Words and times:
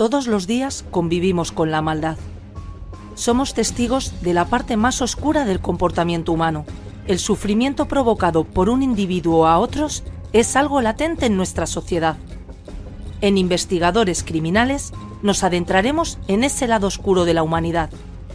Todos 0.00 0.28
los 0.28 0.46
días 0.46 0.82
convivimos 0.90 1.52
con 1.52 1.70
la 1.70 1.82
maldad. 1.82 2.16
Somos 3.16 3.52
testigos 3.52 4.22
de 4.22 4.32
la 4.32 4.46
parte 4.46 4.78
más 4.78 5.02
oscura 5.02 5.44
del 5.44 5.60
comportamiento 5.60 6.32
humano. 6.32 6.64
El 7.06 7.18
sufrimiento 7.18 7.86
provocado 7.86 8.44
por 8.44 8.70
un 8.70 8.82
individuo 8.82 9.46
a 9.46 9.58
otros 9.58 10.02
es 10.32 10.56
algo 10.56 10.80
latente 10.80 11.26
en 11.26 11.36
nuestra 11.36 11.66
sociedad. 11.66 12.16
En 13.20 13.36
Investigadores 13.36 14.24
Criminales 14.24 14.94
nos 15.20 15.44
adentraremos 15.44 16.16
en 16.28 16.44
ese 16.44 16.66
lado 16.66 16.86
oscuro 16.86 17.26
de 17.26 17.34
la 17.34 17.42
humanidad. 17.42 17.90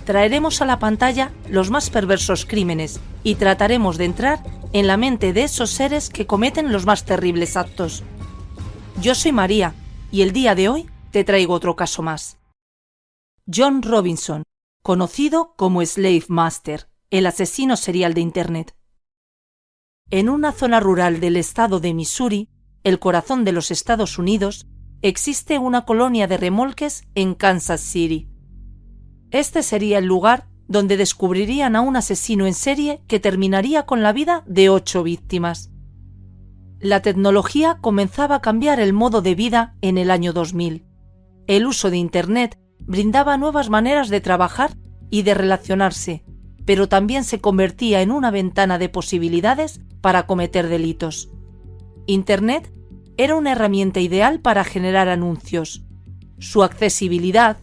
Traeremos 0.05 0.61
a 0.61 0.67
la 0.67 0.77
pantalla 0.77 1.31
los 1.49 1.71
más 1.71 1.89
perversos 1.89 2.45
crímenes 2.45 2.99
y 3.23 3.33
trataremos 3.33 3.97
de 3.97 4.05
entrar 4.05 4.43
en 4.71 4.85
la 4.85 4.97
mente 4.97 5.33
de 5.33 5.45
esos 5.45 5.71
seres 5.71 6.11
que 6.11 6.27
cometen 6.27 6.71
los 6.71 6.85
más 6.85 7.05
terribles 7.05 7.57
actos. 7.57 8.03
Yo 9.01 9.15
soy 9.15 9.31
María 9.31 9.73
y 10.11 10.21
el 10.21 10.31
día 10.31 10.53
de 10.53 10.69
hoy 10.69 10.85
te 11.15 11.23
traigo 11.23 11.53
otro 11.53 11.77
caso 11.77 12.01
más. 12.01 12.39
John 13.47 13.81
Robinson, 13.83 14.43
conocido 14.83 15.53
como 15.55 15.81
Slave 15.81 16.25
Master, 16.27 16.89
el 17.09 17.25
asesino 17.25 17.77
serial 17.77 18.13
de 18.13 18.19
Internet. 18.19 18.75
En 20.09 20.27
una 20.27 20.51
zona 20.51 20.81
rural 20.81 21.21
del 21.21 21.37
estado 21.37 21.79
de 21.79 21.93
Missouri, 21.93 22.49
el 22.83 22.99
corazón 22.99 23.45
de 23.45 23.53
los 23.53 23.71
Estados 23.71 24.17
Unidos, 24.17 24.67
existe 25.01 25.57
una 25.57 25.85
colonia 25.85 26.27
de 26.27 26.35
remolques 26.35 27.05
en 27.15 27.33
Kansas 27.33 27.79
City. 27.79 28.27
Este 29.31 29.63
sería 29.63 29.99
el 29.99 30.05
lugar 30.07 30.49
donde 30.67 30.97
descubrirían 30.97 31.77
a 31.77 31.81
un 31.81 31.95
asesino 31.95 32.45
en 32.45 32.53
serie 32.53 33.05
que 33.07 33.21
terminaría 33.21 33.85
con 33.85 34.03
la 34.03 34.11
vida 34.11 34.43
de 34.47 34.67
ocho 34.67 35.01
víctimas. 35.01 35.71
La 36.81 37.01
tecnología 37.01 37.77
comenzaba 37.79 38.35
a 38.35 38.41
cambiar 38.41 38.81
el 38.81 38.91
modo 38.91 39.21
de 39.21 39.33
vida 39.33 39.77
en 39.79 39.97
el 39.97 40.11
año 40.11 40.33
2000 40.33 40.85
el 41.47 41.67
uso 41.67 41.89
de 41.89 41.97
Internet 41.97 42.57
brindaba 42.79 43.37
nuevas 43.37 43.69
maneras 43.69 44.09
de 44.09 44.21
trabajar 44.21 44.77
y 45.09 45.23
de 45.23 45.33
relacionarse, 45.33 46.23
pero 46.65 46.89
también 46.89 47.23
se 47.23 47.39
convertía 47.39 48.01
en 48.01 48.11
una 48.11 48.31
ventana 48.31 48.77
de 48.77 48.89
posibilidades 48.89 49.81
para 50.01 50.25
cometer 50.25 50.67
delitos. 50.67 51.29
Internet 52.07 52.71
era 53.17 53.35
una 53.35 53.53
herramienta 53.53 53.99
ideal 53.99 54.39
para 54.39 54.63
generar 54.63 55.07
anuncios. 55.07 55.83
Su 56.37 56.63
accesibilidad 56.63 57.57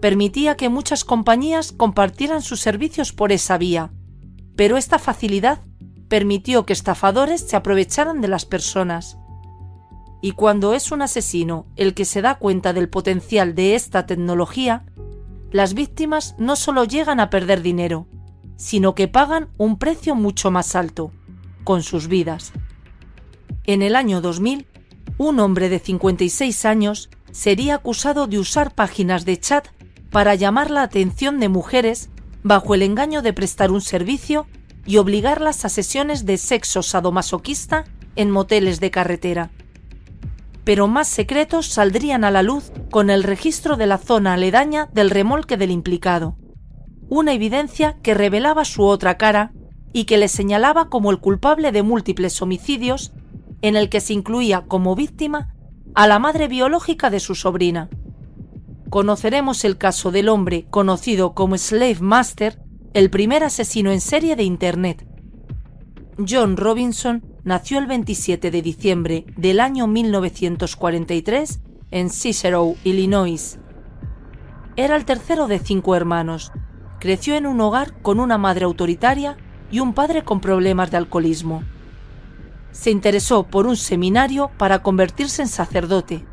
permitía 0.00 0.56
que 0.56 0.68
muchas 0.68 1.04
compañías 1.04 1.72
compartieran 1.72 2.42
sus 2.42 2.60
servicios 2.60 3.12
por 3.12 3.32
esa 3.32 3.58
vía, 3.58 3.92
pero 4.56 4.76
esta 4.76 4.98
facilidad 4.98 5.60
permitió 6.08 6.66
que 6.66 6.72
estafadores 6.72 7.40
se 7.42 7.56
aprovecharan 7.56 8.20
de 8.20 8.28
las 8.28 8.44
personas. 8.44 9.16
Y 10.20 10.32
cuando 10.32 10.74
es 10.74 10.92
un 10.92 11.02
asesino 11.02 11.66
el 11.76 11.94
que 11.94 12.04
se 12.04 12.22
da 12.22 12.36
cuenta 12.36 12.72
del 12.72 12.88
potencial 12.88 13.54
de 13.54 13.74
esta 13.74 14.06
tecnología, 14.06 14.84
las 15.50 15.74
víctimas 15.74 16.34
no 16.38 16.56
solo 16.56 16.84
llegan 16.84 17.20
a 17.20 17.30
perder 17.30 17.62
dinero, 17.62 18.06
sino 18.56 18.94
que 18.94 19.08
pagan 19.08 19.48
un 19.56 19.78
precio 19.78 20.14
mucho 20.14 20.50
más 20.50 20.76
alto, 20.76 21.12
con 21.64 21.82
sus 21.82 22.06
vidas. 22.06 22.52
En 23.64 23.82
el 23.82 23.96
año 23.96 24.20
2000, 24.20 24.66
un 25.16 25.40
hombre 25.40 25.68
de 25.68 25.78
56 25.78 26.64
años 26.66 27.10
sería 27.32 27.76
acusado 27.76 28.26
de 28.26 28.38
usar 28.38 28.74
páginas 28.74 29.24
de 29.24 29.38
chat 29.38 29.68
para 30.10 30.34
llamar 30.34 30.70
la 30.70 30.82
atención 30.82 31.40
de 31.40 31.48
mujeres 31.48 32.10
bajo 32.42 32.74
el 32.74 32.82
engaño 32.82 33.22
de 33.22 33.32
prestar 33.32 33.70
un 33.70 33.80
servicio 33.80 34.46
y 34.86 34.96
obligarlas 34.96 35.64
a 35.64 35.68
sesiones 35.68 36.26
de 36.26 36.36
sexo 36.36 36.82
sadomasoquista 36.82 37.84
en 38.16 38.30
moteles 38.30 38.80
de 38.80 38.90
carretera 38.90 39.50
pero 40.70 40.86
más 40.86 41.08
secretos 41.08 41.66
saldrían 41.66 42.22
a 42.22 42.30
la 42.30 42.44
luz 42.44 42.70
con 42.92 43.10
el 43.10 43.24
registro 43.24 43.76
de 43.76 43.88
la 43.88 43.98
zona 43.98 44.34
aledaña 44.34 44.88
del 44.92 45.10
remolque 45.10 45.56
del 45.56 45.72
implicado. 45.72 46.36
Una 47.08 47.32
evidencia 47.32 47.96
que 48.04 48.14
revelaba 48.14 48.64
su 48.64 48.84
otra 48.84 49.16
cara 49.16 49.52
y 49.92 50.04
que 50.04 50.16
le 50.16 50.28
señalaba 50.28 50.88
como 50.88 51.10
el 51.10 51.18
culpable 51.18 51.72
de 51.72 51.82
múltiples 51.82 52.40
homicidios 52.40 53.12
en 53.62 53.74
el 53.74 53.88
que 53.88 54.00
se 54.00 54.12
incluía 54.12 54.60
como 54.68 54.94
víctima 54.94 55.56
a 55.96 56.06
la 56.06 56.20
madre 56.20 56.46
biológica 56.46 57.10
de 57.10 57.18
su 57.18 57.34
sobrina. 57.34 57.88
Conoceremos 58.90 59.64
el 59.64 59.76
caso 59.76 60.12
del 60.12 60.28
hombre 60.28 60.68
conocido 60.70 61.34
como 61.34 61.58
Slave 61.58 61.98
Master, 61.98 62.62
el 62.94 63.10
primer 63.10 63.42
asesino 63.42 63.90
en 63.90 64.00
serie 64.00 64.36
de 64.36 64.44
Internet. 64.44 65.04
John 66.28 66.56
Robinson 66.56 67.24
nació 67.44 67.78
el 67.78 67.86
27 67.86 68.50
de 68.50 68.62
diciembre 68.62 69.24
del 69.36 69.60
año 69.60 69.86
1943 69.86 71.60
en 71.90 72.10
Cicero, 72.10 72.74
Illinois. 72.84 73.58
Era 74.76 74.96
el 74.96 75.04
tercero 75.04 75.46
de 75.46 75.58
cinco 75.58 75.96
hermanos. 75.96 76.52
Creció 76.98 77.34
en 77.34 77.46
un 77.46 77.60
hogar 77.60 78.00
con 78.02 78.20
una 78.20 78.38
madre 78.38 78.64
autoritaria 78.64 79.36
y 79.70 79.80
un 79.80 79.94
padre 79.94 80.22
con 80.22 80.40
problemas 80.40 80.90
de 80.90 80.98
alcoholismo. 80.98 81.62
Se 82.72 82.90
interesó 82.90 83.44
por 83.44 83.66
un 83.66 83.76
seminario 83.76 84.50
para 84.58 84.82
convertirse 84.82 85.42
en 85.42 85.48
sacerdote, 85.48 86.24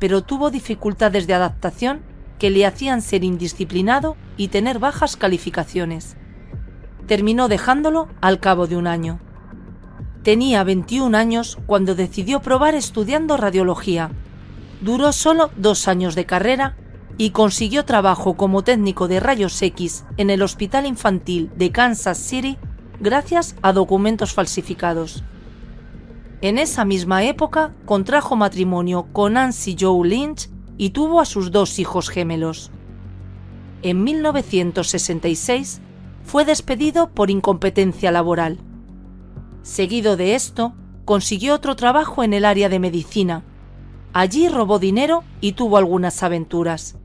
pero 0.00 0.22
tuvo 0.22 0.50
dificultades 0.50 1.26
de 1.26 1.34
adaptación 1.34 2.02
que 2.38 2.50
le 2.50 2.66
hacían 2.66 3.00
ser 3.00 3.22
indisciplinado 3.22 4.16
y 4.36 4.48
tener 4.48 4.78
bajas 4.78 5.16
calificaciones. 5.16 6.16
Terminó 7.06 7.48
dejándolo 7.48 8.08
al 8.20 8.40
cabo 8.40 8.66
de 8.66 8.76
un 8.76 8.86
año. 8.86 9.20
Tenía 10.24 10.64
21 10.64 11.18
años 11.18 11.58
cuando 11.66 11.94
decidió 11.94 12.40
probar 12.40 12.74
estudiando 12.74 13.36
radiología. 13.36 14.10
Duró 14.80 15.12
solo 15.12 15.50
dos 15.58 15.86
años 15.86 16.14
de 16.14 16.24
carrera 16.24 16.78
y 17.18 17.30
consiguió 17.30 17.84
trabajo 17.84 18.34
como 18.34 18.64
técnico 18.64 19.06
de 19.06 19.20
rayos 19.20 19.60
X 19.60 20.06
en 20.16 20.30
el 20.30 20.40
Hospital 20.40 20.86
Infantil 20.86 21.50
de 21.56 21.70
Kansas 21.72 22.16
City 22.16 22.56
gracias 23.00 23.54
a 23.60 23.74
documentos 23.74 24.32
falsificados. 24.32 25.22
En 26.40 26.56
esa 26.56 26.86
misma 26.86 27.22
época 27.24 27.74
contrajo 27.84 28.34
matrimonio 28.34 29.06
con 29.12 29.34
Nancy 29.34 29.76
Joe 29.78 30.08
Lynch 30.08 30.48
y 30.78 30.90
tuvo 30.90 31.20
a 31.20 31.26
sus 31.26 31.50
dos 31.50 31.78
hijos 31.78 32.08
gemelos. 32.08 32.70
En 33.82 34.02
1966 34.02 35.82
fue 36.24 36.46
despedido 36.46 37.10
por 37.10 37.30
incompetencia 37.30 38.10
laboral. 38.10 38.58
Seguido 39.64 40.18
de 40.18 40.34
esto, 40.34 40.74
consiguió 41.06 41.54
otro 41.54 41.74
trabajo 41.74 42.22
en 42.22 42.34
el 42.34 42.44
área 42.44 42.68
de 42.68 42.78
medicina. 42.78 43.42
Allí 44.12 44.50
robó 44.50 44.78
dinero 44.78 45.24
y 45.40 45.52
tuvo 45.52 45.78
algunas 45.78 46.22
aventuras. 46.22 46.98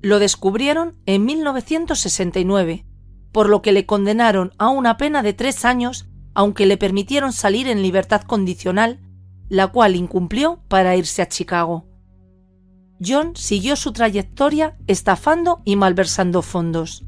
Lo 0.00 0.18
descubrieron 0.18 0.96
en 1.04 1.26
1969, 1.26 2.86
por 3.32 3.50
lo 3.50 3.60
que 3.60 3.72
le 3.72 3.84
condenaron 3.84 4.52
a 4.56 4.70
una 4.70 4.96
pena 4.96 5.22
de 5.22 5.34
tres 5.34 5.66
años, 5.66 6.08
aunque 6.32 6.64
le 6.64 6.78
permitieron 6.78 7.34
salir 7.34 7.68
en 7.68 7.82
libertad 7.82 8.22
condicional, 8.22 9.00
la 9.50 9.66
cual 9.66 9.94
incumplió 9.94 10.62
para 10.68 10.96
irse 10.96 11.20
a 11.20 11.28
Chicago. 11.28 11.86
John 13.06 13.36
siguió 13.36 13.76
su 13.76 13.92
trayectoria 13.92 14.78
estafando 14.86 15.60
y 15.66 15.76
malversando 15.76 16.40
fondos. 16.40 17.04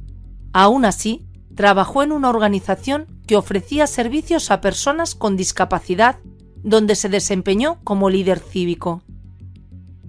Aún 0.53 0.85
así, 0.85 1.27
trabajó 1.55 2.03
en 2.03 2.13
una 2.13 2.29
organización 2.29 3.20
que 3.31 3.37
ofrecía 3.37 3.87
servicios 3.87 4.51
a 4.51 4.61
personas 4.61 5.15
con 5.15 5.37
discapacidad 5.37 6.17
donde 6.65 6.97
se 6.97 7.09
desempeñó 7.09 7.79
como 7.85 8.11
líder 8.11 8.41
cívico. 8.41 9.05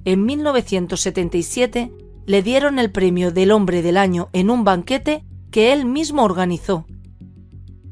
En 0.06 0.26
1977 0.26 1.92
le 2.26 2.42
dieron 2.42 2.80
el 2.80 2.90
premio 2.92 3.30
del 3.30 3.52
Hombre 3.52 3.84
del 3.84 3.98
Año 3.98 4.30
en 4.34 4.50
un 4.50 4.64
banquete 4.64 5.24
que 5.52 5.72
él 5.72 5.86
mismo 5.86 6.24
organizó. 6.24 6.88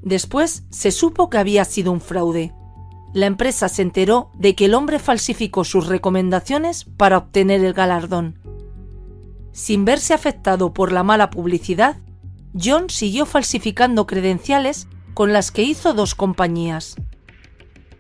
Después 0.02 0.64
se 0.72 0.90
supo 0.90 1.30
que 1.30 1.38
había 1.38 1.64
sido 1.64 1.92
un 1.92 2.02
fraude. 2.02 2.52
La 3.14 3.28
empresa 3.28 3.70
se 3.70 3.84
enteró 3.84 4.32
de 4.34 4.56
que 4.56 4.66
el 4.66 4.74
hombre 4.74 4.98
falsificó 4.98 5.64
sus 5.64 5.86
recomendaciones 5.86 6.86
para 6.98 7.20
obtener 7.20 7.64
el 7.64 7.74
galardón. 7.74 8.40
Sin 9.52 9.86
verse 9.86 10.16
afectado 10.16 10.74
por 10.74 10.92
la 10.92 11.04
mala 11.04 11.30
publicidad, 11.30 11.98
John 12.60 12.90
siguió 12.90 13.28
falsificando 13.28 14.08
credenciales 14.08 14.88
con 15.14 15.34
las 15.34 15.52
que 15.52 15.64
hizo 15.64 15.94
dos 15.94 16.16
compañías. 16.16 16.96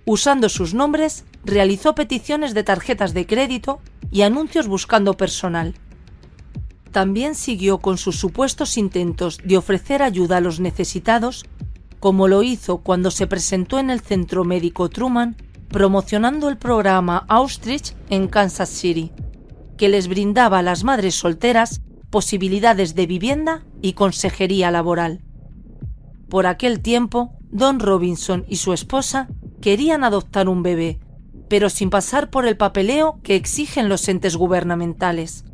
Usando 0.05 0.49
sus 0.49 0.73
nombres, 0.73 1.25
realizó 1.43 1.95
peticiones 1.95 2.53
de 2.53 2.63
tarjetas 2.63 3.13
de 3.13 3.25
crédito 3.25 3.79
y 4.11 4.23
anuncios 4.23 4.67
buscando 4.67 5.15
personal. 5.15 5.75
También 6.91 7.35
siguió 7.35 7.77
con 7.77 7.97
sus 7.97 8.15
supuestos 8.15 8.77
intentos 8.77 9.37
de 9.43 9.57
ofrecer 9.57 10.01
ayuda 10.01 10.37
a 10.37 10.41
los 10.41 10.59
necesitados, 10.59 11.45
como 11.99 12.27
lo 12.27 12.43
hizo 12.43 12.79
cuando 12.79 13.11
se 13.11 13.27
presentó 13.27 13.77
en 13.77 13.89
el 13.89 13.99
Centro 13.99 14.43
Médico 14.43 14.89
Truman 14.89 15.35
promocionando 15.69 16.49
el 16.49 16.57
programa 16.57 17.25
Austrich 17.27 17.93
en 18.09 18.27
Kansas 18.27 18.69
City, 18.69 19.11
que 19.77 19.87
les 19.87 20.07
brindaba 20.07 20.59
a 20.59 20.63
las 20.63 20.83
madres 20.83 21.15
solteras 21.15 21.81
posibilidades 22.09 22.95
de 22.95 23.05
vivienda 23.05 23.63
y 23.81 23.93
consejería 23.93 24.71
laboral. 24.71 25.21
Por 26.29 26.45
aquel 26.45 26.81
tiempo, 26.81 27.33
Don 27.51 27.79
Robinson 27.79 28.45
y 28.47 28.57
su 28.57 28.73
esposa 28.73 29.27
querían 29.61 30.03
adoptar 30.03 30.47
un 30.47 30.61
bebé, 30.61 30.99
pero 31.49 31.69
sin 31.69 31.89
pasar 31.89 32.29
por 32.29 32.45
el 32.45 32.55
papeleo 32.55 33.19
que 33.23 33.35
exigen 33.35 33.89
los 33.89 34.07
entes 34.07 34.35
gubernamentales. 34.35 35.45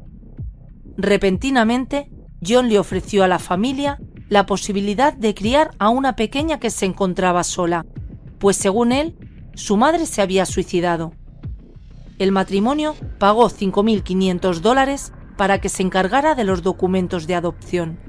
Repentinamente, 0.97 2.11
John 2.45 2.67
le 2.67 2.77
ofreció 2.77 3.23
a 3.23 3.27
la 3.27 3.39
familia 3.39 3.99
la 4.27 4.45
posibilidad 4.45 5.13
de 5.13 5.33
criar 5.33 5.71
a 5.79 5.89
una 5.89 6.15
pequeña 6.15 6.59
que 6.59 6.69
se 6.69 6.85
encontraba 6.85 7.43
sola, 7.43 7.85
pues 8.39 8.57
según 8.57 8.91
él, 8.91 9.15
su 9.53 9.77
madre 9.77 10.05
se 10.05 10.21
había 10.21 10.45
suicidado. 10.45 11.13
El 12.19 12.31
matrimonio 12.31 12.95
pagó 13.17 13.49
5.500 13.49 14.59
dólares 14.59 15.13
para 15.37 15.59
que 15.59 15.69
se 15.69 15.83
encargara 15.83 16.35
de 16.35 16.43
los 16.43 16.63
documentos 16.63 17.27
de 17.27 17.35
adopción. 17.35 17.99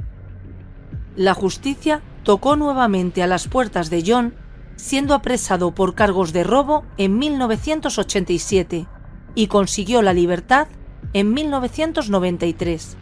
La 1.16 1.34
justicia 1.34 2.02
tocó 2.26 2.56
nuevamente 2.56 3.23
a 3.23 3.28
las 3.28 3.46
puertas 3.46 3.88
de 3.88 4.02
John, 4.05 4.34
siendo 4.75 5.14
apresado 5.14 5.76
por 5.76 5.94
cargos 5.94 6.32
de 6.32 6.43
robo 6.43 6.84
en 6.99 7.20
1987 7.20 8.88
y 9.37 9.46
consiguió 9.46 10.02
la 10.02 10.12
libertad 10.12 10.67
en 11.12 11.32
1993. 11.32 12.96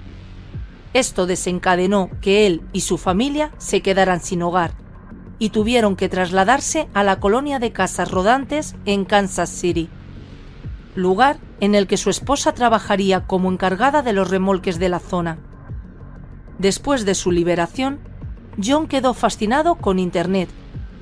Esto 0.92 1.24
desencadenó 1.24 2.10
que 2.20 2.46
él 2.46 2.60
y 2.74 2.82
su 2.82 2.98
familia 2.98 3.50
se 3.56 3.80
quedaran 3.80 4.20
sin 4.20 4.42
hogar 4.42 4.72
y 5.38 5.48
tuvieron 5.48 5.96
que 5.96 6.10
trasladarse 6.10 6.90
a 6.92 7.02
la 7.02 7.18
colonia 7.18 7.58
de 7.58 7.72
casas 7.72 8.10
rodantes 8.10 8.76
en 8.84 9.06
Kansas 9.06 9.48
City, 9.48 9.88
lugar 10.94 11.38
en 11.60 11.74
el 11.74 11.86
que 11.86 11.96
su 11.96 12.10
esposa 12.10 12.52
trabajaría 12.52 13.26
como 13.26 13.50
encargada 13.50 14.02
de 14.02 14.12
los 14.12 14.28
remolques 14.28 14.78
de 14.78 14.90
la 14.90 14.98
zona. 14.98 15.38
Después 16.58 17.06
de 17.06 17.14
su 17.14 17.32
liberación, 17.32 18.00
John 18.62 18.86
quedó 18.86 19.14
fascinado 19.14 19.76
con 19.76 19.98
Internet 19.98 20.48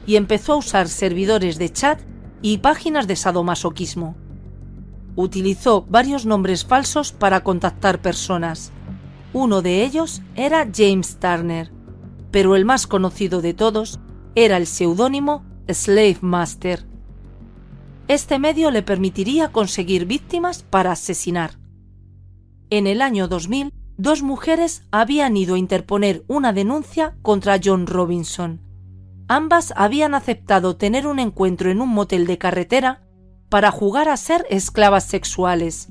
y 0.07 0.17
empezó 0.17 0.55
a 0.55 0.57
usar 0.57 0.89
servidores 0.89 1.59
de 1.59 1.73
chat 1.73 2.01
y 2.41 2.59
páginas 2.59 3.07
de 3.07 3.17
sadomasoquismo 3.17 4.17
utilizó 5.17 5.83
varios 5.89 6.27
nombres 6.27 6.65
falsos 6.65 7.13
para 7.13 7.43
contactar 7.43 8.01
personas. 8.01 8.73
Uno 9.33 9.63
de 9.63 9.85
ellos 9.85 10.23
era 10.35 10.69
James 10.73 11.19
Turner, 11.19 11.71
pero 12.31 12.57
el 12.57 12.65
más 12.65 12.87
conocido 12.87 13.43
de 13.43 13.55
todos 13.55 14.01
era 14.35 14.57
el 14.57 14.67
seudónimo 14.67 15.45
Slave 15.69 16.19
Master. 16.21 16.87
Este 18.09 18.39
medio 18.39 18.71
le 18.71 18.83
permitiría 18.83 19.53
conseguir 19.53 20.07
víctimas 20.07 20.63
para 20.63 20.93
asesinar. 20.93 21.59
En 22.69 22.87
el 22.87 23.01
año 23.01 23.29
2000, 23.29 23.73
dos 23.97 24.23
mujeres 24.23 24.85
habían 24.91 25.37
ido 25.37 25.55
a 25.55 25.59
interponer 25.59 26.25
una 26.29 26.53
denuncia 26.53 27.17
contra 27.23 27.61
John 27.63 27.87
Robinson. 27.87 28.61
Ambas 29.29 29.73
habían 29.77 30.15
aceptado 30.15 30.77
tener 30.77 31.07
un 31.07 31.19
encuentro 31.19 31.71
en 31.71 31.81
un 31.81 31.89
motel 31.89 32.27
de 32.27 32.39
carretera 32.39 33.03
para 33.49 33.71
jugar 33.71 34.09
a 34.09 34.17
ser 34.17 34.47
esclavas 34.51 35.05
sexuales, 35.05 35.89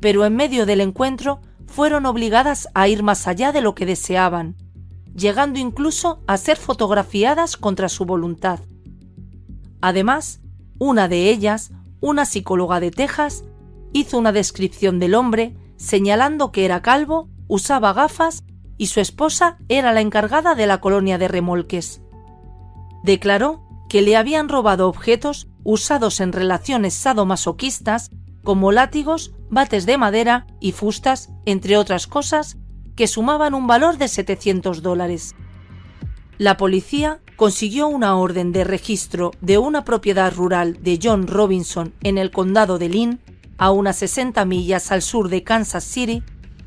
pero 0.00 0.24
en 0.24 0.36
medio 0.36 0.66
del 0.66 0.80
encuentro 0.80 1.40
fueron 1.66 2.06
obligadas 2.06 2.68
a 2.74 2.88
ir 2.88 3.02
más 3.02 3.26
allá 3.26 3.52
de 3.52 3.60
lo 3.60 3.74
que 3.74 3.86
deseaban, 3.86 4.56
llegando 5.14 5.58
incluso 5.58 6.22
a 6.26 6.36
ser 6.36 6.56
fotografiadas 6.56 7.56
contra 7.56 7.88
su 7.88 8.04
voluntad. 8.04 8.60
Además, 9.80 10.40
una 10.78 11.08
de 11.08 11.30
ellas, 11.30 11.72
una 12.00 12.24
psicóloga 12.24 12.80
de 12.80 12.90
Texas, 12.90 13.44
hizo 13.92 14.18
una 14.18 14.32
descripción 14.32 14.98
del 14.98 15.14
hombre 15.14 15.56
señalando 15.76 16.52
que 16.52 16.64
era 16.64 16.82
calvo, 16.82 17.28
usaba 17.52 17.92
gafas 17.92 18.44
y 18.78 18.86
su 18.86 19.00
esposa 19.00 19.58
era 19.68 19.92
la 19.92 20.00
encargada 20.00 20.54
de 20.54 20.66
la 20.66 20.80
colonia 20.80 21.18
de 21.18 21.28
remolques. 21.28 22.00
Declaró 23.04 23.62
que 23.90 24.00
le 24.00 24.16
habían 24.16 24.48
robado 24.48 24.88
objetos 24.88 25.48
usados 25.62 26.20
en 26.20 26.32
relaciones 26.32 26.94
sadomasoquistas 26.94 28.10
como 28.42 28.72
látigos, 28.72 29.34
bates 29.50 29.84
de 29.84 29.98
madera 29.98 30.46
y 30.60 30.72
fustas, 30.72 31.28
entre 31.44 31.76
otras 31.76 32.06
cosas, 32.06 32.56
que 32.96 33.06
sumaban 33.06 33.52
un 33.52 33.66
valor 33.66 33.98
de 33.98 34.08
700 34.08 34.80
dólares. 34.80 35.34
La 36.38 36.56
policía 36.56 37.20
consiguió 37.36 37.86
una 37.86 38.16
orden 38.16 38.52
de 38.52 38.64
registro 38.64 39.30
de 39.42 39.58
una 39.58 39.84
propiedad 39.84 40.32
rural 40.32 40.82
de 40.82 40.98
John 41.02 41.26
Robinson 41.26 41.92
en 42.02 42.16
el 42.16 42.30
condado 42.30 42.78
de 42.78 42.88
Lynn, 42.88 43.20
a 43.58 43.72
unas 43.72 43.96
60 43.96 44.42
millas 44.46 44.90
al 44.90 45.02
sur 45.02 45.28
de 45.28 45.44
Kansas 45.44 45.84
City, 45.84 46.22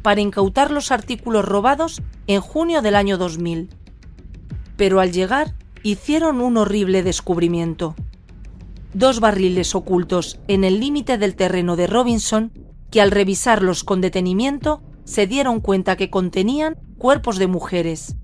para 0.06 0.22
incautar 0.22 0.70
los 0.70 0.92
artículos 0.92 1.44
robados 1.44 2.04
en 2.28 2.40
junio 2.40 2.84
del 2.84 2.94
año 2.94 3.18
2000. 3.18 3.70
Pero 4.78 5.00
al 5.00 5.12
llegar, 5.12 5.56
hicieron 5.82 6.42
un 6.42 6.58
horrible 6.58 7.02
descubrimiento 7.02 7.96
dos 8.96 9.20
barriles 9.20 9.74
ocultos 9.74 10.40
en 10.48 10.64
el 10.64 10.80
límite 10.80 11.18
del 11.18 11.36
terreno 11.36 11.76
de 11.76 11.88
Robinson 11.88 12.54
que 12.92 13.02
al 13.02 13.10
revisarlos 13.10 13.84
con 13.84 14.00
detenimiento 14.00 14.84
se 15.06 15.26
dieron 15.26 15.60
cuenta 15.60 15.98
que 15.98 16.12
contenían 16.12 16.78
cuerpos 17.00 17.38
de 17.38 17.48
mujeres, 17.48 18.16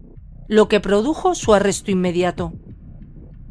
lo 0.48 0.70
que 0.70 0.80
produjo 0.80 1.34
su 1.34 1.56
arresto 1.56 1.90
inmediato. 1.90 2.54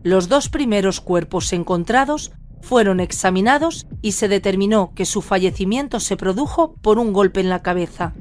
Los 0.04 0.28
dos 0.28 0.48
primeros 0.48 1.00
cuerpos 1.00 1.52
encontrados 1.52 2.30
fueron 2.60 3.00
examinados 3.00 3.86
y 4.02 4.12
se 4.12 4.28
determinó 4.28 4.92
que 4.94 5.06
su 5.06 5.22
fallecimiento 5.22 6.00
se 6.00 6.16
produjo 6.16 6.74
por 6.82 6.98
un 6.98 7.12
golpe 7.12 7.40
en 7.40 7.48
la 7.48 7.62
cabeza. 7.62 8.14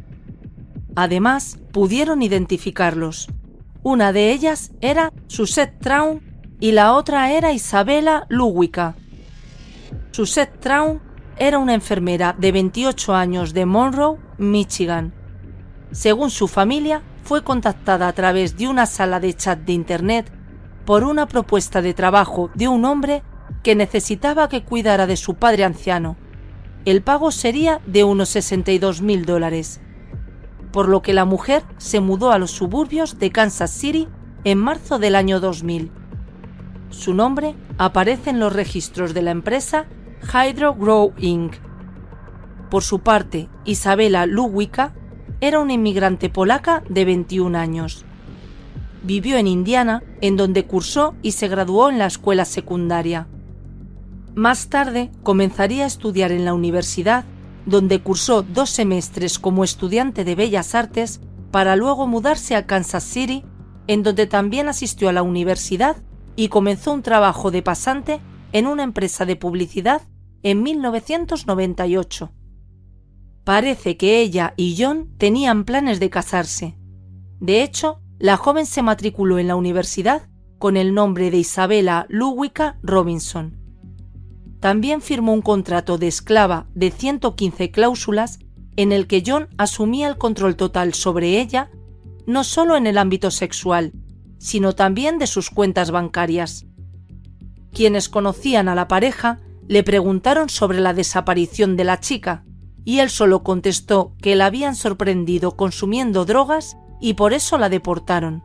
Además, 0.96 1.58
pudieron 1.72 2.22
identificarlos. 2.22 3.28
Una 3.84 4.12
de 4.12 4.32
ellas 4.32 4.72
era 4.82 5.14
Susette 5.28 5.80
Traun 5.80 6.22
y 6.60 6.72
la 6.74 6.94
otra 6.94 7.32
era 7.32 7.54
Isabella 7.54 8.26
Luwica. 8.30 8.96
Susette 10.12 10.60
Traun 10.60 11.02
era 11.38 11.58
una 11.58 11.74
enfermera 11.74 12.36
de 12.38 12.52
28 12.52 13.16
años 13.16 13.54
de 13.54 13.66
Monroe, 13.66 14.18
Michigan. 14.38 15.14
Según 15.92 16.30
su 16.30 16.48
familia, 16.48 17.02
fue 17.24 17.44
contactada 17.44 18.08
a 18.08 18.14
través 18.14 18.58
de 18.58 18.68
una 18.68 18.86
sala 18.86 19.20
de 19.20 19.34
chat 19.34 19.60
de 19.60 19.74
Internet 19.74 20.32
por 20.86 21.04
una 21.04 21.28
propuesta 21.28 21.82
de 21.82 21.94
trabajo 21.94 22.50
de 22.56 22.68
un 22.68 22.84
hombre 22.84 23.24
que 23.64 23.76
necesitaba 23.76 24.50
que 24.50 24.64
cuidara 24.64 25.08
de 25.08 25.18
su 25.18 25.36
padre 25.36 25.64
anciano. 25.64 26.16
El 26.86 27.02
pago 27.02 27.32
sería 27.32 27.82
de 27.86 28.04
unos 28.04 28.30
62 28.30 29.02
mil 29.02 29.26
dólares, 29.26 29.82
por 30.72 30.88
lo 30.88 31.02
que 31.02 31.14
la 31.14 31.26
mujer 31.26 31.64
se 31.78 32.00
mudó 32.00 32.32
a 32.32 32.40
los 32.40 32.52
suburbios 32.52 33.20
de 33.20 33.32
Kansas 33.32 33.72
City 33.72 34.08
en 34.44 34.58
marzo 34.58 35.00
del 35.00 35.16
año 35.16 35.40
2000 35.40 35.92
su 36.90 37.14
nombre 37.14 37.56
aparece 37.78 38.32
en 38.32 38.40
los 38.40 38.54
registros 38.54 39.14
de 39.14 39.22
la 39.22 39.32
empresa 39.32 39.86
Hydro 40.34 40.74
Grow 40.74 41.14
Inc. 41.18 41.56
Por 42.70 42.84
su 42.84 43.00
parte, 43.00 43.48
Isabela 43.64 44.26
Luwica 44.26 44.94
era 45.40 45.60
una 45.60 45.74
inmigrante 45.74 46.30
polaca 46.30 46.84
de 46.90 47.06
21 47.06 47.58
años. 47.58 48.06
Vivió 49.04 49.38
en 49.38 49.48
Indiana, 49.48 50.04
en 50.22 50.36
donde 50.36 50.66
cursó 50.66 51.16
y 51.22 51.32
se 51.32 51.48
graduó 51.48 51.90
en 51.90 52.00
la 52.00 52.08
escuela 52.08 52.44
secundaria. 52.44 53.28
Más 54.40 54.70
tarde 54.70 55.12
comenzaría 55.22 55.84
a 55.84 55.88
estudiar 55.88 56.32
en 56.32 56.46
la 56.46 56.54
universidad, 56.54 57.26
donde 57.66 58.02
cursó 58.02 58.42
dos 58.42 58.70
semestres 58.70 59.38
como 59.38 59.66
estudiante 59.66 60.24
de 60.24 60.34
Bellas 60.36 60.76
Artes 60.76 61.20
para 61.52 61.76
luego 61.76 62.08
mudarse 62.08 62.56
a 62.56 62.66
Kansas 62.66 63.04
City, 63.04 63.44
en 63.88 64.02
donde 64.02 64.28
también 64.28 64.70
asistió 64.70 65.10
a 65.10 65.12
la 65.12 65.24
universidad 65.24 65.98
y 66.38 66.48
comenzó 66.48 66.94
un 66.94 67.02
trabajo 67.02 67.52
de 67.52 67.62
pasante 67.62 68.22
en 68.54 68.66
una 68.66 68.84
empresa 68.84 69.26
de 69.26 69.36
publicidad 69.36 70.04
en 70.42 70.64
1998. 70.64 72.32
Parece 73.44 73.98
que 73.98 74.22
ella 74.22 74.54
y 74.56 74.82
John 74.82 75.10
tenían 75.18 75.66
planes 75.66 76.00
de 76.00 76.10
casarse. 76.10 76.78
De 77.42 77.62
hecho, 77.62 78.00
la 78.20 78.38
joven 78.38 78.66
se 78.66 78.84
matriculó 78.84 79.38
en 79.38 79.50
la 79.50 79.58
universidad 79.58 80.30
con 80.60 80.78
el 80.78 80.94
nombre 80.94 81.30
de 81.30 81.40
Isabella 81.40 82.06
Ludwika 82.08 82.80
Robinson. 82.82 83.59
También 84.60 85.02
firmó 85.02 85.34
un 85.34 85.42
contrato 85.42 85.98
de 85.98 86.08
esclava 86.08 86.68
de 86.74 86.92
115 86.92 87.72
cláusulas 87.72 88.40
en 88.76 88.92
el 88.92 89.08
que 89.08 89.24
John 89.26 89.48
asumía 89.58 90.08
el 90.08 90.18
control 90.18 90.56
total 90.56 90.94
sobre 90.94 91.40
ella, 91.40 91.70
no 92.26 92.44
solo 92.44 92.76
en 92.76 92.88
el 92.88 92.98
ámbito 92.98 93.32
sexual, 93.32 93.94
sino 94.38 94.74
también 94.74 95.18
de 95.18 95.28
sus 95.28 95.50
cuentas 95.50 95.92
bancarias. 95.92 96.66
Quienes 97.74 98.10
conocían 98.10 98.68
a 98.68 98.76
la 98.76 98.88
pareja 98.88 99.40
le 99.68 99.84
preguntaron 99.84 100.50
sobre 100.50 100.80
la 100.80 100.94
desaparición 100.94 101.78
de 101.78 101.84
la 101.84 102.00
chica, 102.00 102.44
y 102.84 103.00
él 103.00 103.10
solo 103.10 103.44
contestó 103.44 104.16
que 104.22 104.36
la 104.36 104.48
habían 104.48 104.76
sorprendido 104.76 105.56
consumiendo 105.56 106.26
drogas 106.26 106.78
y 107.00 107.14
por 107.14 107.34
eso 107.34 107.58
la 107.58 107.70
deportaron. 107.70 108.44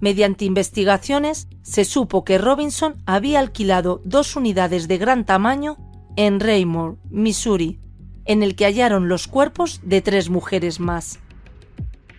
Mediante 0.00 0.44
investigaciones 0.44 1.48
se 1.62 1.84
supo 1.84 2.24
que 2.24 2.38
Robinson 2.38 2.96
había 3.06 3.40
alquilado 3.40 4.02
dos 4.04 4.36
unidades 4.36 4.88
de 4.88 4.98
gran 4.98 5.24
tamaño 5.24 5.78
en 6.16 6.40
Raymore, 6.40 6.96
Missouri, 7.10 7.78
en 8.24 8.42
el 8.42 8.56
que 8.56 8.64
hallaron 8.64 9.08
los 9.08 9.26
cuerpos 9.26 9.80
de 9.82 10.02
tres 10.02 10.28
mujeres 10.28 10.80
más. 10.80 11.20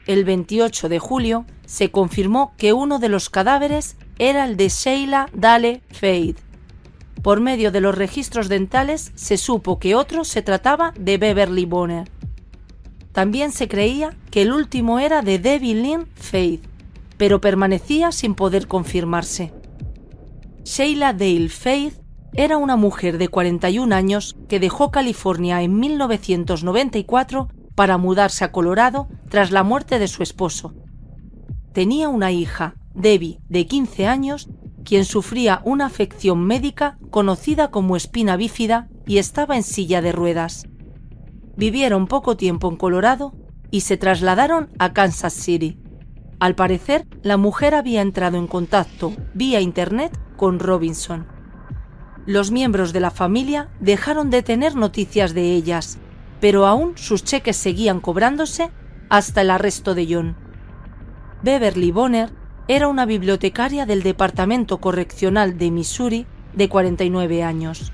El 0.07 0.23
28 0.23 0.89
de 0.89 0.99
julio 0.99 1.45
se 1.65 1.91
confirmó 1.91 2.53
que 2.57 2.73
uno 2.73 2.97
de 2.97 3.09
los 3.09 3.29
cadáveres 3.29 3.97
era 4.17 4.45
el 4.45 4.55
de 4.55 4.69
Sheila 4.69 5.29
Dale 5.33 5.81
Fade. 5.91 6.35
Por 7.21 7.41
medio 7.41 7.71
de 7.71 7.81
los 7.81 7.95
registros 7.95 8.47
dentales 8.47 9.11
se 9.15 9.37
supo 9.37 9.79
que 9.79 9.95
otro 9.95 10.23
se 10.23 10.41
trataba 10.41 10.93
de 10.97 11.17
Beverly 11.17 11.65
Bonner. 11.65 12.09
También 13.11 13.51
se 13.51 13.67
creía 13.67 14.15
que 14.31 14.43
el 14.43 14.53
último 14.53 14.99
era 14.99 15.21
de 15.21 15.39
Debbie 15.39 15.75
Lynn 15.75 16.07
Fade, 16.15 16.61
pero 17.17 17.41
permanecía 17.41 18.11
sin 18.11 18.35
poder 18.35 18.67
confirmarse. 18.67 19.53
Sheila 20.63 21.13
Dale 21.13 21.49
Faith 21.49 21.95
era 22.33 22.57
una 22.57 22.75
mujer 22.75 23.17
de 23.17 23.29
41 23.29 23.95
años 23.95 24.35
que 24.47 24.59
dejó 24.59 24.91
California 24.91 25.61
en 25.61 25.79
1994 25.79 27.47
para 27.73 27.97
mudarse 27.97 28.43
a 28.43 28.51
Colorado 28.51 29.07
tras 29.29 29.51
la 29.51 29.63
muerte 29.63 29.97
de 29.99 30.07
su 30.07 30.23
esposo. 30.23 30.73
Tenía 31.73 32.09
una 32.09 32.31
hija, 32.31 32.75
Debbie, 32.93 33.39
de 33.49 33.65
15 33.65 34.07
años, 34.07 34.49
quien 34.83 35.05
sufría 35.05 35.61
una 35.63 35.85
afección 35.85 36.43
médica 36.45 36.97
conocida 37.11 37.71
como 37.71 37.95
espina 37.95 38.35
bífida 38.35 38.87
y 39.05 39.17
estaba 39.17 39.55
en 39.55 39.63
silla 39.63 40.01
de 40.01 40.11
ruedas. 40.11 40.67
Vivieron 41.55 42.07
poco 42.07 42.37
tiempo 42.37 42.69
en 42.69 42.77
Colorado 42.77 43.33
y 43.71 43.81
se 43.81 43.97
trasladaron 43.97 44.69
a 44.79 44.93
Kansas 44.93 45.33
City. 45.33 45.79
Al 46.39 46.53
parecer, 46.53 47.07
la 47.23 47.35
mujer 47.37 47.73
había 47.73 48.01
entrado 48.01 48.37
en 48.37 48.45
contacto 48.45 49.13
vía 49.33 49.59
Internet 49.59 50.17
con 50.35 50.59
Robinson. 50.59 51.25
Los 52.27 52.51
miembros 52.51 52.93
de 52.93 52.99
la 52.99 53.09
familia 53.09 53.69
dejaron 53.79 54.29
de 54.29 54.43
tener 54.43 54.75
noticias 54.75 55.33
de 55.33 55.53
ellas, 55.53 55.97
pero 56.39 56.67
aún 56.67 56.95
sus 56.95 57.23
cheques 57.23 57.57
seguían 57.57 57.99
cobrándose 58.01 58.69
hasta 59.09 59.41
el 59.41 59.49
arresto 59.49 59.95
de 59.95 60.07
John. 60.07 60.35
Beverly 61.41 61.91
Bonner 61.91 62.29
era 62.67 62.87
una 62.87 63.05
bibliotecaria 63.05 63.87
del 63.87 64.03
Departamento 64.03 64.79
Correccional 64.79 65.57
de 65.57 65.71
Missouri 65.71 66.27
de 66.53 66.69
49 66.69 67.43
años. 67.43 67.93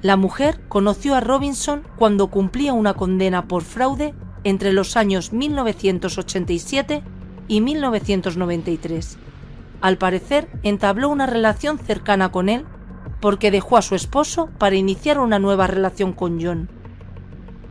La 0.00 0.16
mujer 0.16 0.60
conoció 0.68 1.16
a 1.16 1.20
Robinson 1.20 1.82
cuando 1.96 2.28
cumplía 2.28 2.72
una 2.72 2.94
condena 2.94 3.48
por 3.48 3.62
fraude 3.62 4.14
entre 4.44 4.72
los 4.72 4.96
años 4.96 5.32
1987 5.32 7.02
y 7.52 7.60
1993. 7.60 9.18
Al 9.82 9.98
parecer, 9.98 10.48
entabló 10.62 11.10
una 11.10 11.26
relación 11.26 11.78
cercana 11.78 12.32
con 12.32 12.48
él 12.48 12.64
porque 13.20 13.50
dejó 13.50 13.76
a 13.76 13.82
su 13.82 13.94
esposo 13.94 14.48
para 14.56 14.76
iniciar 14.76 15.18
una 15.18 15.38
nueva 15.38 15.66
relación 15.66 16.14
con 16.14 16.42
John. 16.42 16.70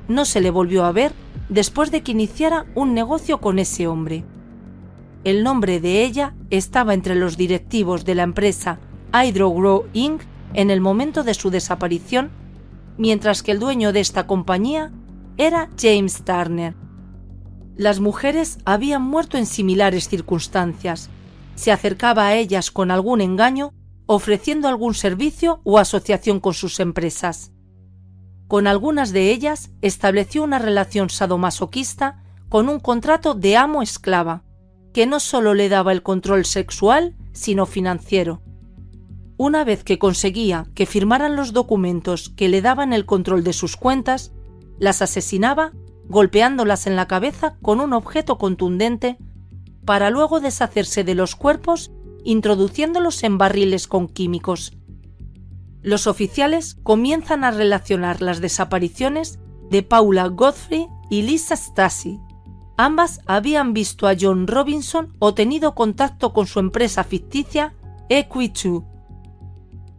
No 0.07 0.25
se 0.25 0.39
le 0.39 0.51
volvió 0.51 0.85
a 0.85 0.91
ver 0.91 1.13
después 1.49 1.89
de 1.89 2.03
que 2.03 2.11
iniciara 2.11 2.67
un 2.75 2.93
negocio 2.93 3.41
con 3.41 3.57
ese 3.57 3.87
hombre. 3.87 4.23
El 5.23 5.43
nombre 5.43 5.79
de 5.79 6.03
ella 6.03 6.35
estaba 6.51 6.93
entre 6.93 7.15
los 7.15 7.35
directivos 7.35 8.05
de 8.05 8.13
la 8.13 8.21
empresa 8.21 8.77
Hydrogrow 9.11 9.85
Inc. 9.93 10.21
en 10.53 10.69
el 10.69 10.79
momento 10.79 11.23
de 11.23 11.33
su 11.33 11.49
desaparición, 11.49 12.29
mientras 12.99 13.41
que 13.41 13.51
el 13.51 13.57
dueño 13.57 13.93
de 13.93 14.01
esta 14.01 14.27
compañía 14.27 14.91
era 15.37 15.69
James 15.75 16.23
Turner, 16.23 16.75
las 17.75 17.99
mujeres 17.99 18.57
habían 18.65 19.01
muerto 19.01 19.37
en 19.37 19.45
similares 19.45 20.07
circunstancias. 20.07 21.09
Se 21.55 21.71
acercaba 21.71 22.27
a 22.27 22.35
ellas 22.35 22.71
con 22.71 22.91
algún 22.91 23.21
engaño, 23.21 23.73
ofreciendo 24.05 24.67
algún 24.67 24.93
servicio 24.93 25.61
o 25.63 25.79
asociación 25.79 26.39
con 26.39 26.53
sus 26.53 26.79
empresas. 26.79 27.51
Con 28.47 28.67
algunas 28.67 29.13
de 29.13 29.31
ellas 29.31 29.71
estableció 29.81 30.43
una 30.43 30.59
relación 30.59 31.09
sadomasoquista 31.09 32.21
con 32.49 32.67
un 32.67 32.81
contrato 32.81 33.33
de 33.33 33.55
amo-esclava, 33.55 34.43
que 34.93 35.05
no 35.05 35.21
solo 35.21 35.53
le 35.53 35.69
daba 35.69 35.93
el 35.93 36.03
control 36.03 36.45
sexual, 36.45 37.15
sino 37.31 37.65
financiero. 37.65 38.41
Una 39.37 39.63
vez 39.63 39.83
que 39.83 39.97
conseguía 39.97 40.67
que 40.75 40.85
firmaran 40.85 41.37
los 41.37 41.53
documentos 41.53 42.29
que 42.35 42.49
le 42.49 42.61
daban 42.61 42.91
el 42.91 43.05
control 43.05 43.43
de 43.45 43.53
sus 43.53 43.77
cuentas, 43.77 44.33
las 44.77 45.01
asesinaba 45.01 45.71
golpeándolas 46.11 46.85
en 46.85 46.95
la 46.95 47.07
cabeza 47.07 47.55
con 47.61 47.79
un 47.79 47.93
objeto 47.93 48.37
contundente 48.37 49.17
para 49.85 50.09
luego 50.09 50.39
deshacerse 50.39 51.03
de 51.03 51.15
los 51.15 51.35
cuerpos 51.35 51.91
introduciéndolos 52.23 53.23
en 53.23 53.37
barriles 53.37 53.87
con 53.87 54.07
químicos. 54.07 54.73
Los 55.81 56.05
oficiales 56.05 56.75
comienzan 56.83 57.43
a 57.43 57.49
relacionar 57.49 58.21
las 58.21 58.41
desapariciones 58.41 59.39
de 59.71 59.81
Paula 59.81 60.27
Godfrey 60.27 60.87
y 61.09 61.23
Lisa 61.23 61.55
Stasi. 61.55 62.19
Ambas 62.77 63.21
habían 63.25 63.73
visto 63.73 64.07
a 64.07 64.15
John 64.19 64.45
Robinson 64.45 65.15
o 65.17 65.33
tenido 65.33 65.73
contacto 65.73 66.33
con 66.33 66.45
su 66.45 66.59
empresa 66.59 67.03
ficticia 67.03 67.73
Equi2. 68.09 68.85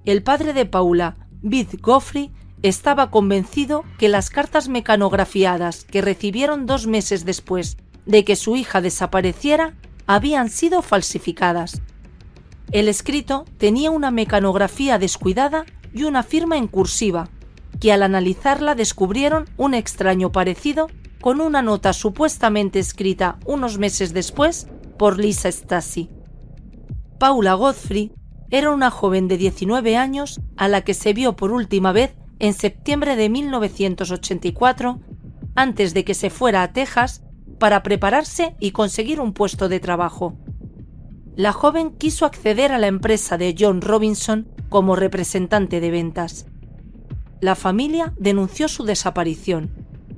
El 0.04 0.22
padre 0.22 0.52
de 0.52 0.66
Paula, 0.66 1.16
Beth 1.42 1.80
Godfrey, 1.80 2.30
estaba 2.62 3.10
convencido 3.10 3.84
que 3.98 4.08
las 4.08 4.30
cartas 4.30 4.68
mecanografiadas 4.68 5.84
que 5.84 6.00
recibieron 6.00 6.66
dos 6.66 6.86
meses 6.86 7.24
después 7.24 7.76
de 8.06 8.24
que 8.24 8.36
su 8.36 8.56
hija 8.56 8.80
desapareciera 8.80 9.74
habían 10.06 10.48
sido 10.48 10.82
falsificadas. 10.82 11.82
El 12.70 12.88
escrito 12.88 13.44
tenía 13.58 13.90
una 13.90 14.10
mecanografía 14.10 14.98
descuidada 14.98 15.66
y 15.92 16.04
una 16.04 16.22
firma 16.22 16.56
en 16.56 16.68
cursiva, 16.68 17.28
que 17.80 17.92
al 17.92 18.02
analizarla 18.02 18.74
descubrieron 18.74 19.48
un 19.56 19.74
extraño 19.74 20.32
parecido 20.32 20.88
con 21.20 21.40
una 21.40 21.62
nota 21.62 21.92
supuestamente 21.92 22.78
escrita 22.78 23.38
unos 23.44 23.78
meses 23.78 24.12
después 24.12 24.66
por 24.98 25.18
Lisa 25.18 25.50
Stasi. 25.50 26.08
Paula 27.18 27.54
Godfrey 27.54 28.12
era 28.50 28.70
una 28.70 28.90
joven 28.90 29.28
de 29.28 29.36
19 29.36 29.96
años 29.96 30.40
a 30.56 30.68
la 30.68 30.82
que 30.82 30.94
se 30.94 31.12
vio 31.12 31.36
por 31.36 31.52
última 31.52 31.92
vez 31.92 32.14
en 32.42 32.54
septiembre 32.54 33.14
de 33.14 33.28
1984, 33.28 34.98
antes 35.54 35.94
de 35.94 36.04
que 36.04 36.14
se 36.14 36.28
fuera 36.28 36.64
a 36.64 36.72
Texas 36.72 37.22
para 37.60 37.84
prepararse 37.84 38.56
y 38.58 38.72
conseguir 38.72 39.20
un 39.20 39.32
puesto 39.32 39.68
de 39.68 39.78
trabajo. 39.78 40.36
La 41.36 41.52
joven 41.52 41.92
quiso 41.92 42.26
acceder 42.26 42.72
a 42.72 42.78
la 42.78 42.88
empresa 42.88 43.38
de 43.38 43.54
John 43.56 43.80
Robinson 43.80 44.48
como 44.70 44.96
representante 44.96 45.78
de 45.78 45.92
ventas. 45.92 46.46
La 47.40 47.54
familia 47.54 48.12
denunció 48.18 48.66
su 48.66 48.82
desaparición, 48.82 49.70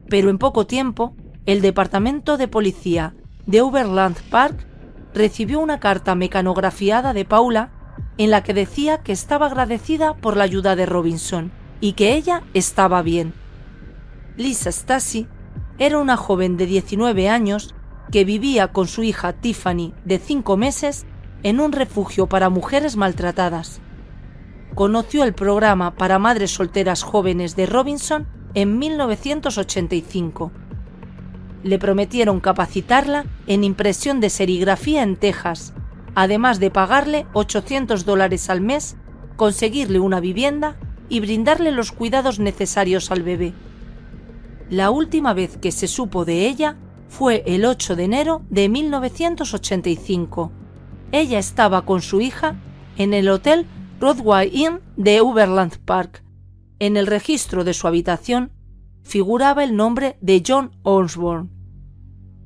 pero 0.08 0.30
en 0.30 0.38
poco 0.38 0.66
tiempo 0.66 1.14
el 1.44 1.60
Departamento 1.60 2.38
de 2.38 2.48
Policía 2.48 3.14
de 3.44 3.60
Overland 3.60 4.16
Park 4.30 4.66
recibió 5.12 5.60
una 5.60 5.78
carta 5.78 6.14
mecanografiada 6.14 7.12
de 7.12 7.26
Paula 7.26 7.70
en 8.16 8.30
la 8.30 8.42
que 8.42 8.54
decía 8.54 9.02
que 9.02 9.12
estaba 9.12 9.44
agradecida 9.44 10.14
por 10.14 10.38
la 10.38 10.44
ayuda 10.44 10.74
de 10.74 10.86
Robinson 10.86 11.52
y 11.80 11.92
que 11.92 12.14
ella 12.14 12.42
estaba 12.54 13.02
bien. 13.02 13.34
Lisa 14.36 14.70
Stasi 14.70 15.26
era 15.78 15.98
una 15.98 16.16
joven 16.16 16.56
de 16.56 16.66
19 16.66 17.28
años 17.28 17.74
que 18.10 18.24
vivía 18.24 18.68
con 18.68 18.86
su 18.86 19.02
hija 19.02 19.32
Tiffany 19.32 19.92
de 20.04 20.18
5 20.18 20.56
meses 20.56 21.06
en 21.42 21.60
un 21.60 21.72
refugio 21.72 22.26
para 22.26 22.48
mujeres 22.48 22.96
maltratadas. 22.96 23.80
Conoció 24.74 25.24
el 25.24 25.34
programa 25.34 25.94
para 25.94 26.18
madres 26.18 26.52
solteras 26.52 27.02
jóvenes 27.02 27.54
de 27.54 27.66
Robinson 27.66 28.26
en 28.54 28.78
1985. 28.78 30.52
Le 31.62 31.78
prometieron 31.78 32.40
capacitarla 32.40 33.24
en 33.46 33.64
impresión 33.64 34.20
de 34.20 34.30
serigrafía 34.30 35.02
en 35.02 35.16
Texas, 35.16 35.74
además 36.14 36.60
de 36.60 36.70
pagarle 36.70 37.26
800 37.32 38.04
dólares 38.04 38.50
al 38.50 38.60
mes 38.60 38.96
conseguirle 39.36 39.98
una 39.98 40.20
vivienda 40.20 40.76
y 41.14 41.20
brindarle 41.20 41.70
los 41.70 41.92
cuidados 41.92 42.40
necesarios 42.40 43.12
al 43.12 43.22
bebé. 43.22 43.52
La 44.68 44.90
última 44.90 45.32
vez 45.32 45.56
que 45.56 45.70
se 45.70 45.86
supo 45.86 46.24
de 46.24 46.48
ella 46.48 46.76
fue 47.06 47.44
el 47.46 47.64
8 47.64 47.94
de 47.94 48.02
enero 48.02 48.42
de 48.50 48.68
1985. 48.68 50.50
Ella 51.12 51.38
estaba 51.38 51.82
con 51.82 52.02
su 52.02 52.20
hija 52.20 52.56
en 52.96 53.14
el 53.14 53.28
hotel 53.28 53.64
Broadway 54.00 54.50
Inn 54.52 54.80
de 54.96 55.22
Uberland 55.22 55.78
Park. 55.84 56.24
En 56.80 56.96
el 56.96 57.06
registro 57.06 57.62
de 57.62 57.74
su 57.74 57.86
habitación 57.86 58.50
figuraba 59.04 59.62
el 59.62 59.76
nombre 59.76 60.18
de 60.20 60.42
John 60.44 60.72
Osborne. 60.82 61.48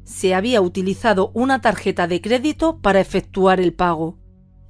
Se 0.05 0.35
había 0.35 0.61
utilizado 0.61 1.31
una 1.33 1.63
tarjeta 1.63 2.07
de 2.07 2.21
crédito 2.21 2.81
para 2.83 3.01
efectuar 3.01 3.61
el 3.61 3.73
pago, 3.73 4.19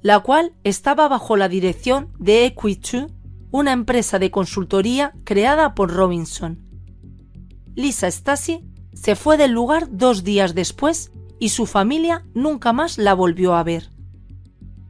la 0.01 0.21
cual 0.21 0.53
estaba 0.63 1.09
bajo 1.09 1.35
la 1.35 1.49
dirección 1.49 2.13
de 2.17 2.45
Equity, 2.45 3.07
una 3.51 3.71
empresa 3.71 4.19
de 4.19 4.31
consultoría 4.31 5.13
creada 5.23 5.75
por 5.75 5.91
Robinson. 5.91 6.59
Lisa 7.75 8.07
Stasi 8.11 8.65
se 8.93 9.15
fue 9.15 9.37
del 9.37 9.51
lugar 9.51 9.87
dos 9.91 10.23
días 10.23 10.55
después 10.55 11.11
y 11.39 11.49
su 11.49 11.65
familia 11.65 12.25
nunca 12.33 12.73
más 12.73 12.97
la 12.97 13.13
volvió 13.13 13.55
a 13.55 13.63
ver. 13.63 13.91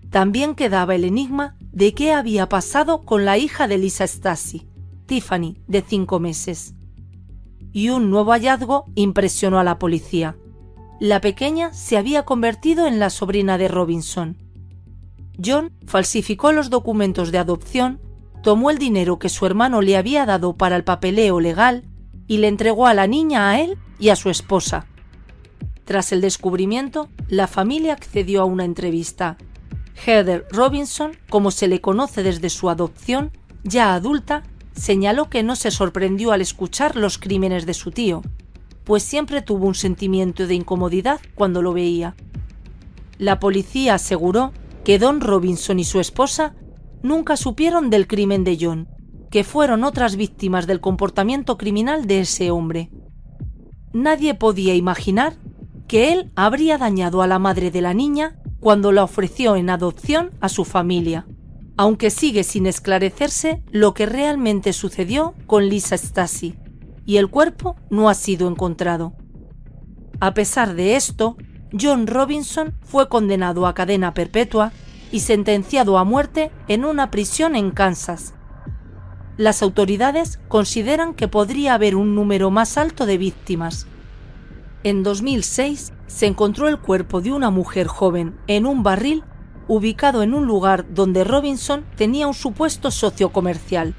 También 0.10 0.56
quedaba 0.56 0.96
el 0.96 1.04
enigma 1.04 1.56
de 1.72 1.94
qué 1.94 2.14
había 2.14 2.50
pasado 2.50 3.04
con 3.04 3.26
la 3.26 3.38
hija 3.38 3.68
de 3.68 3.78
Lisa 3.78 4.08
Stasi, 4.08 4.68
Tiffany, 5.06 5.58
de 5.68 5.84
cinco 5.88 6.20
meses. 6.20 6.74
Y 7.72 7.90
un 7.90 8.10
nuevo 8.10 8.32
hallazgo 8.32 8.86
impresionó 8.96 9.60
a 9.60 9.64
la 9.64 9.78
policía. 9.78 10.36
La 11.00 11.22
pequeña 11.22 11.72
se 11.74 11.98
había 11.98 12.26
convertido 12.26 12.88
en 12.88 13.00
la 13.00 13.12
sobrina 13.12 13.58
de 13.58 13.68
Robinson. 13.68 14.38
John 15.44 15.72
falsificó 15.86 16.52
los 16.52 16.70
documentos 16.70 17.32
de 17.32 17.38
adopción, 17.38 18.02
tomó 18.42 18.72
el 18.72 18.78
dinero 18.78 19.20
que 19.20 19.30
su 19.30 19.46
hermano 19.46 19.82
le 19.82 19.98
había 19.98 20.26
dado 20.26 20.56
para 20.56 20.76
el 20.76 20.84
papeleo 20.84 21.40
legal 21.40 21.84
y 22.28 22.38
le 22.38 22.48
entregó 22.48 22.88
a 22.88 22.94
la 22.94 23.08
niña 23.08 23.50
a 23.50 23.60
él 23.60 23.78
y 24.00 24.10
a 24.10 24.16
su 24.16 24.30
esposa. 24.30 24.86
Tras 25.86 26.12
el 26.12 26.22
descubrimiento, 26.22 27.10
la 27.28 27.48
familia 27.48 27.94
accedió 27.94 28.42
a 28.42 28.46
una 28.46 28.64
entrevista 28.64 29.38
Heather 30.06 30.46
Robinson, 30.52 31.12
como 31.30 31.52
se 31.52 31.68
le 31.68 31.82
conoce 31.82 32.24
desde 32.24 32.50
su 32.50 32.70
adopción, 32.70 33.32
ya 33.64 33.94
adulta, 33.94 34.44
señaló 34.74 35.30
que 35.30 35.44
no 35.44 35.56
se 35.56 35.72
sorprendió 35.72 36.32
al 36.32 36.42
escuchar 36.42 36.96
los 36.96 37.18
crímenes 37.18 37.66
de 37.66 37.74
su 37.74 37.92
tío, 37.92 38.22
pues 38.86 39.04
siempre 39.04 39.42
tuvo 39.42 39.68
un 39.68 39.76
sentimiento 39.76 40.48
de 40.48 40.56
incomodidad 40.56 41.20
cuando 41.36 41.62
lo 41.62 41.74
veía. 41.74 42.16
La 43.18 43.40
policía 43.40 43.96
aseguró 43.96 44.54
que 44.86 44.98
Don 44.98 45.20
Robinson 45.20 45.80
y 45.80 45.84
su 45.84 46.00
esposa 46.00 46.56
nunca 47.04 47.38
supieron 47.38 47.90
del 47.90 48.08
crimen 48.08 48.44
de 48.44 48.58
John, 48.60 48.88
que 49.30 49.44
fueron 49.44 49.84
otras 49.84 50.16
víctimas 50.16 50.68
del 50.68 50.82
comportamiento 50.82 51.58
criminal 51.58 52.08
de 52.08 52.22
ese 52.22 52.52
hombre. 52.52 52.90
Nadie 53.94 54.34
podía 54.36 54.76
imaginar 54.76 55.38
que 55.88 56.14
él 56.14 56.32
habría 56.36 56.78
dañado 56.78 57.22
a 57.22 57.28
la 57.28 57.40
madre 57.40 57.72
de 57.72 57.82
la 57.82 57.94
niña 57.94 58.40
cuando 58.60 58.92
la 58.92 59.04
ofreció 59.04 59.56
en 59.56 59.70
adopción 59.70 60.32
a 60.42 60.50
su 60.50 60.66
familia, 60.66 61.26
aunque 61.78 62.10
sigue 62.10 62.44
sin 62.44 62.66
esclarecerse 62.66 63.64
lo 63.72 63.94
que 63.94 64.06
realmente 64.06 64.74
sucedió 64.74 65.34
con 65.48 65.70
Lisa 65.70 65.98
Stasi, 65.98 66.56
y 67.06 67.18
el 67.18 67.30
cuerpo 67.30 67.76
no 67.90 68.10
ha 68.10 68.14
sido 68.14 68.48
encontrado. 68.48 69.14
A 70.20 70.34
pesar 70.34 70.76
de 70.76 70.96
esto, 70.96 71.38
John 71.80 72.06
Robinson 72.08 72.76
fue 72.82 73.08
condenado 73.10 73.66
a 73.66 73.74
cadena 73.74 74.14
perpetua 74.14 74.74
y 75.12 75.22
sentenciado 75.22 75.98
a 75.98 76.04
muerte 76.04 76.52
en 76.68 76.86
una 76.86 77.12
prisión 77.12 77.56
en 77.56 77.72
Kansas. 77.72 78.34
Las 79.38 79.64
autoridades 79.64 80.40
consideran 80.48 81.14
que 81.14 81.28
podría 81.28 81.74
haber 81.74 81.96
un 81.96 82.14
número 82.14 82.52
más 82.52 82.78
alto 82.78 83.06
de 83.06 83.18
víctimas. 83.18 83.88
En 84.84 85.04
2006, 85.04 85.94
se 86.08 86.26
encontró 86.26 86.68
el 86.68 86.80
cuerpo 86.80 87.22
de 87.22 87.32
una 87.32 87.50
mujer 87.50 87.88
joven 87.88 88.36
en 88.48 88.66
un 88.66 88.84
barril 88.84 89.24
ubicado 89.70 90.24
en 90.24 90.34
un 90.34 90.46
lugar 90.46 90.94
donde 90.94 91.24
Robinson 91.24 91.86
tenía 91.96 92.28
un 92.28 92.34
supuesto 92.34 92.92
socio 92.92 93.32
comercial. 93.32 93.94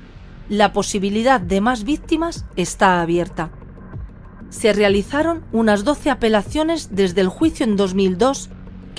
La 0.49 0.73
posibilidad 0.73 1.40
de 1.40 1.61
más 1.61 1.85
víctimas 1.85 2.44
está 2.57 3.01
abierta. 3.01 3.51
Se 4.51 4.73
realizaron 4.73 5.44
unas 5.53 5.85
12 5.85 6.11
apelaciones 6.11 6.90
desde 6.92 7.20
el 7.20 7.29
juicio 7.29 7.64
en 7.64 7.77
2002, 7.77 8.51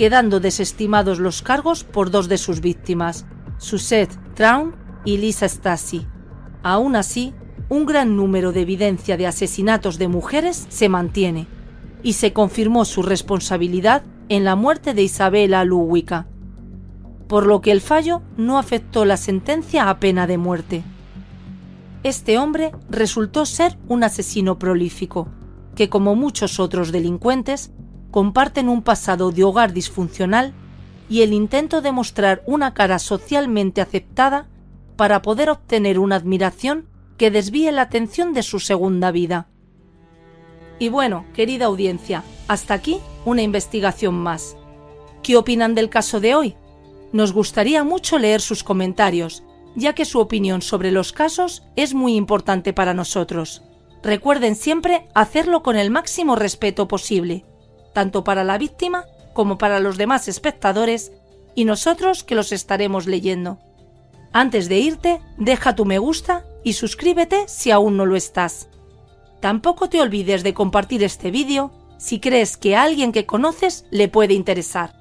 quedando 0.01 0.39
desestimados 0.39 1.19
los 1.19 1.43
cargos 1.43 1.83
por 1.83 2.09
dos 2.09 2.27
de 2.27 2.39
sus 2.39 2.59
víctimas, 2.59 3.27
Suzette 3.59 4.17
Traun 4.33 4.75
y 5.05 5.17
Lisa 5.17 5.47
Stasi. 5.47 6.07
Aún 6.63 6.95
así, 6.95 7.35
un 7.69 7.85
gran 7.85 8.15
número 8.15 8.51
de 8.51 8.61
evidencia 8.61 9.15
de 9.15 9.27
asesinatos 9.27 9.99
de 9.99 10.07
mujeres 10.07 10.65
se 10.69 10.89
mantiene 10.89 11.45
y 12.01 12.13
se 12.13 12.33
confirmó 12.33 12.83
su 12.83 13.03
responsabilidad 13.03 14.01
en 14.27 14.43
la 14.43 14.55
muerte 14.55 14.95
de 14.95 15.03
Isabela 15.03 15.63
Luwica, 15.65 16.25
por 17.27 17.45
lo 17.45 17.61
que 17.61 17.71
el 17.71 17.79
fallo 17.79 18.23
no 18.37 18.57
afectó 18.57 19.05
la 19.05 19.17
sentencia 19.17 19.87
a 19.87 19.99
pena 19.99 20.25
de 20.25 20.39
muerte. 20.39 20.83
Este 22.01 22.39
hombre 22.39 22.71
resultó 22.89 23.45
ser 23.45 23.77
un 23.87 24.03
asesino 24.03 24.57
prolífico, 24.57 25.27
que 25.75 25.89
como 25.89 26.15
muchos 26.15 26.59
otros 26.59 26.91
delincuentes, 26.91 27.71
comparten 28.11 28.69
un 28.69 28.81
pasado 28.81 29.31
de 29.31 29.43
hogar 29.43 29.73
disfuncional 29.73 30.53
y 31.09 31.23
el 31.23 31.33
intento 31.33 31.81
de 31.81 31.91
mostrar 31.91 32.43
una 32.45 32.73
cara 32.73 32.99
socialmente 32.99 33.81
aceptada 33.81 34.47
para 34.95 35.21
poder 35.21 35.49
obtener 35.49 35.97
una 35.97 36.17
admiración 36.17 36.87
que 37.17 37.31
desvíe 37.31 37.71
la 37.71 37.83
atención 37.83 38.33
de 38.33 38.43
su 38.43 38.59
segunda 38.59 39.11
vida. 39.11 39.47
Y 40.79 40.89
bueno, 40.89 41.25
querida 41.33 41.65
audiencia, 41.65 42.23
hasta 42.47 42.73
aquí 42.73 42.99
una 43.25 43.41
investigación 43.41 44.15
más. 44.15 44.57
¿Qué 45.21 45.37
opinan 45.37 45.75
del 45.75 45.89
caso 45.89 46.19
de 46.19 46.33
hoy? 46.33 46.55
Nos 47.13 47.33
gustaría 47.33 47.83
mucho 47.83 48.17
leer 48.17 48.41
sus 48.41 48.63
comentarios, 48.63 49.43
ya 49.75 49.93
que 49.93 50.05
su 50.05 50.19
opinión 50.19 50.61
sobre 50.61 50.91
los 50.91 51.13
casos 51.13 51.63
es 51.75 51.93
muy 51.93 52.15
importante 52.15 52.73
para 52.73 52.93
nosotros. 52.93 53.61
Recuerden 54.01 54.55
siempre 54.55 55.07
hacerlo 55.13 55.61
con 55.61 55.77
el 55.77 55.91
máximo 55.91 56.35
respeto 56.35 56.87
posible, 56.87 57.45
tanto 57.93 58.23
para 58.23 58.43
la 58.43 58.57
víctima 58.57 59.05
como 59.33 59.57
para 59.57 59.79
los 59.79 59.97
demás 59.97 60.27
espectadores 60.27 61.11
y 61.55 61.65
nosotros 61.65 62.23
que 62.23 62.35
los 62.35 62.51
estaremos 62.51 63.07
leyendo. 63.07 63.59
Antes 64.33 64.69
de 64.69 64.79
irte, 64.79 65.21
deja 65.37 65.75
tu 65.75 65.85
me 65.85 65.99
gusta 65.99 66.45
y 66.63 66.73
suscríbete 66.73 67.47
si 67.47 67.71
aún 67.71 67.97
no 67.97 68.05
lo 68.05 68.15
estás. 68.15 68.69
Tampoco 69.39 69.89
te 69.89 70.01
olvides 70.01 70.43
de 70.43 70.53
compartir 70.53 71.03
este 71.03 71.31
vídeo 71.31 71.71
si 71.97 72.19
crees 72.19 72.57
que 72.57 72.75
a 72.75 72.83
alguien 72.83 73.11
que 73.11 73.25
conoces 73.25 73.85
le 73.91 74.07
puede 74.07 74.33
interesar. 74.33 75.00